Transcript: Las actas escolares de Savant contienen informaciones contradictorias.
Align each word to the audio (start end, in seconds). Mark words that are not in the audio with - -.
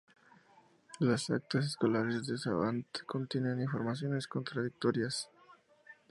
Las 0.97 1.29
actas 1.29 1.63
escolares 1.63 2.25
de 2.25 2.35
Savant 2.35 2.87
contienen 3.05 3.61
informaciones 3.61 4.25
contradictorias. 4.27 5.29